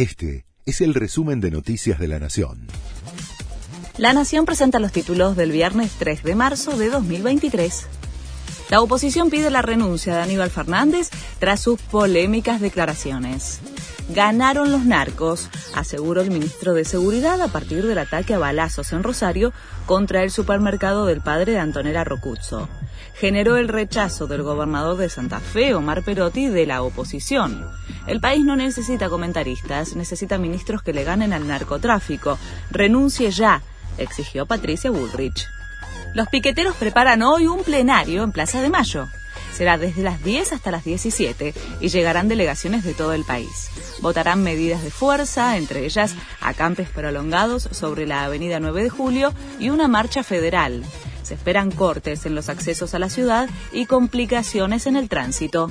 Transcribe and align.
Este 0.00 0.46
es 0.64 0.80
el 0.80 0.94
resumen 0.94 1.42
de 1.42 1.50
Noticias 1.50 1.98
de 1.98 2.08
la 2.08 2.18
Nación. 2.18 2.68
La 3.98 4.14
Nación 4.14 4.46
presenta 4.46 4.78
los 4.78 4.92
títulos 4.92 5.36
del 5.36 5.52
viernes 5.52 5.92
3 5.98 6.22
de 6.22 6.34
marzo 6.34 6.78
de 6.78 6.88
2023. 6.88 7.86
La 8.70 8.80
oposición 8.80 9.28
pide 9.28 9.50
la 9.50 9.60
renuncia 9.60 10.14
de 10.14 10.22
Aníbal 10.22 10.48
Fernández 10.48 11.10
tras 11.38 11.60
sus 11.60 11.78
polémicas 11.82 12.62
declaraciones. 12.62 13.58
Ganaron 14.14 14.72
los 14.72 14.86
narcos, 14.86 15.50
aseguró 15.74 16.22
el 16.22 16.30
ministro 16.30 16.72
de 16.72 16.86
Seguridad 16.86 17.38
a 17.42 17.48
partir 17.48 17.86
del 17.86 17.98
ataque 17.98 18.32
a 18.32 18.38
balazos 18.38 18.94
en 18.94 19.02
Rosario 19.02 19.52
contra 19.84 20.22
el 20.22 20.30
supermercado 20.30 21.04
del 21.04 21.20
padre 21.20 21.52
de 21.52 21.58
Antonella 21.58 22.04
Rocuzzo. 22.04 22.70
Generó 23.14 23.56
el 23.56 23.68
rechazo 23.68 24.26
del 24.26 24.42
gobernador 24.42 24.96
de 24.96 25.08
Santa 25.08 25.40
Fe, 25.40 25.74
Omar 25.74 26.02
Perotti, 26.02 26.46
de 26.46 26.66
la 26.66 26.82
oposición. 26.82 27.68
El 28.06 28.20
país 28.20 28.44
no 28.44 28.56
necesita 28.56 29.08
comentaristas, 29.08 29.94
necesita 29.94 30.38
ministros 30.38 30.82
que 30.82 30.92
le 30.92 31.04
ganen 31.04 31.32
al 31.32 31.46
narcotráfico. 31.46 32.38
Renuncie 32.70 33.30
ya, 33.30 33.62
exigió 33.98 34.46
Patricia 34.46 34.90
Woolrich. 34.90 35.46
Los 36.14 36.28
piqueteros 36.28 36.74
preparan 36.76 37.22
hoy 37.22 37.46
un 37.46 37.62
plenario 37.62 38.24
en 38.24 38.32
Plaza 38.32 38.62
de 38.62 38.70
Mayo. 38.70 39.08
Será 39.52 39.76
desde 39.76 40.02
las 40.02 40.24
10 40.24 40.54
hasta 40.54 40.70
las 40.70 40.84
17 40.84 41.54
y 41.80 41.88
llegarán 41.88 42.28
delegaciones 42.28 42.82
de 42.82 42.94
todo 42.94 43.12
el 43.12 43.24
país. 43.24 43.68
Votarán 44.00 44.42
medidas 44.42 44.82
de 44.82 44.90
fuerza, 44.90 45.56
entre 45.56 45.84
ellas 45.84 46.14
acampes 46.40 46.88
prolongados 46.88 47.68
sobre 47.70 48.06
la 48.06 48.24
Avenida 48.24 48.58
9 48.58 48.84
de 48.84 48.90
Julio 48.90 49.34
y 49.58 49.70
una 49.70 49.86
marcha 49.86 50.22
federal. 50.22 50.82
Se 51.30 51.34
esperan 51.34 51.70
cortes 51.70 52.26
en 52.26 52.34
los 52.34 52.48
accesos 52.48 52.92
a 52.92 52.98
la 52.98 53.08
ciudad 53.08 53.48
y 53.70 53.86
complicaciones 53.86 54.88
en 54.88 54.96
el 54.96 55.08
tránsito. 55.08 55.70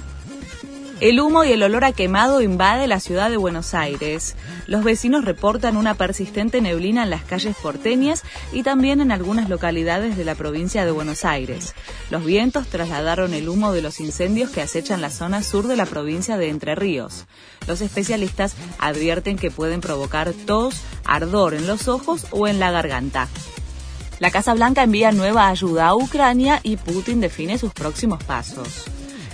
El 1.01 1.19
humo 1.19 1.43
y 1.43 1.51
el 1.51 1.61
olor 1.63 1.83
a 1.83 1.91
quemado 1.91 2.39
invade 2.39 2.87
la 2.87 3.01
ciudad 3.01 3.29
de 3.29 3.35
Buenos 3.35 3.73
Aires. 3.73 4.37
Los 4.67 4.85
vecinos 4.85 5.25
reportan 5.25 5.75
una 5.75 5.95
persistente 5.95 6.61
neblina 6.61 7.03
en 7.03 7.09
las 7.09 7.25
calles 7.25 7.57
porteñas 7.61 8.23
y 8.53 8.63
también 8.63 9.01
en 9.01 9.11
algunas 9.11 9.49
localidades 9.49 10.15
de 10.15 10.23
la 10.23 10.35
provincia 10.35 10.85
de 10.85 10.91
Buenos 10.91 11.25
Aires. 11.25 11.75
Los 12.09 12.23
vientos 12.23 12.67
trasladaron 12.67 13.33
el 13.33 13.49
humo 13.49 13.73
de 13.73 13.81
los 13.81 13.99
incendios 13.99 14.51
que 14.51 14.61
acechan 14.61 15.01
la 15.01 15.09
zona 15.09 15.43
sur 15.43 15.67
de 15.67 15.75
la 15.75 15.85
provincia 15.85 16.37
de 16.37 16.47
Entre 16.47 16.73
Ríos. 16.75 17.25
Los 17.67 17.81
especialistas 17.81 18.55
advierten 18.77 19.37
que 19.37 19.51
pueden 19.51 19.81
provocar 19.81 20.31
tos, 20.31 20.75
ardor 21.03 21.53
en 21.53 21.67
los 21.67 21.89
ojos 21.89 22.27
o 22.31 22.47
en 22.47 22.59
la 22.59 22.71
garganta. 22.71 23.27
La 24.19 24.31
Casa 24.31 24.53
Blanca 24.53 24.83
envía 24.83 25.13
nueva 25.13 25.47
ayuda 25.47 25.87
a 25.87 25.95
Ucrania 25.95 26.59
y 26.61 26.75
Putin 26.75 27.21
define 27.21 27.57
sus 27.57 27.71
próximos 27.73 28.21
pasos. 28.21 28.83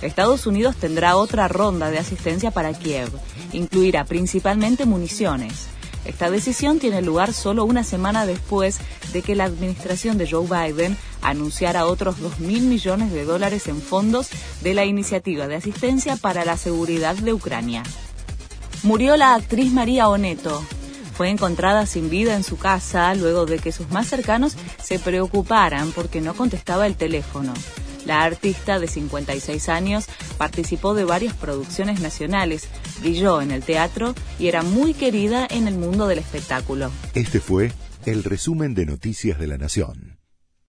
Estados 0.00 0.46
Unidos 0.46 0.76
tendrá 0.76 1.16
otra 1.16 1.48
ronda 1.48 1.90
de 1.90 1.98
asistencia 1.98 2.52
para 2.52 2.72
Kiev. 2.72 3.10
Incluirá 3.52 4.04
principalmente 4.04 4.86
municiones. 4.86 5.66
Esta 6.04 6.30
decisión 6.30 6.78
tiene 6.78 7.02
lugar 7.02 7.32
solo 7.32 7.64
una 7.64 7.82
semana 7.82 8.26
después 8.26 8.78
de 9.12 9.22
que 9.22 9.34
la 9.34 9.44
administración 9.44 10.18
de 10.18 10.30
Joe 10.30 10.46
Biden 10.46 10.96
anunciara 11.20 11.86
otros 11.86 12.18
2.000 12.18 12.60
millones 12.60 13.10
de 13.10 13.24
dólares 13.24 13.66
en 13.66 13.82
fondos 13.82 14.28
de 14.62 14.74
la 14.74 14.84
Iniciativa 14.84 15.48
de 15.48 15.56
Asistencia 15.56 16.14
para 16.14 16.44
la 16.44 16.56
Seguridad 16.56 17.16
de 17.16 17.32
Ucrania. 17.32 17.82
Murió 18.84 19.16
la 19.16 19.34
actriz 19.34 19.72
María 19.72 20.08
Oneto. 20.08 20.62
Fue 21.16 21.30
encontrada 21.30 21.86
sin 21.86 22.10
vida 22.10 22.36
en 22.36 22.44
su 22.44 22.58
casa 22.58 23.14
luego 23.14 23.46
de 23.46 23.58
que 23.58 23.72
sus 23.72 23.90
más 23.90 24.06
cercanos 24.06 24.54
se 24.82 24.98
preocuparan 24.98 25.92
porque 25.92 26.20
no 26.20 26.34
contestaba 26.34 26.86
el 26.86 26.94
teléfono. 26.94 27.54
La 28.04 28.22
artista 28.22 28.78
de 28.78 28.86
56 28.86 29.68
años 29.70 30.06
participó 30.36 30.92
de 30.92 31.04
varias 31.04 31.32
producciones 31.34 32.00
nacionales, 32.00 32.68
brilló 33.00 33.40
en 33.40 33.50
el 33.50 33.62
teatro 33.62 34.14
y 34.38 34.48
era 34.48 34.62
muy 34.62 34.92
querida 34.92 35.46
en 35.50 35.66
el 35.66 35.76
mundo 35.76 36.06
del 36.06 36.18
espectáculo. 36.18 36.90
Este 37.14 37.40
fue 37.40 37.72
el 38.04 38.22
resumen 38.22 38.74
de 38.74 38.84
Noticias 38.84 39.38
de 39.38 39.46
la 39.46 39.56
Nación. 39.56 40.15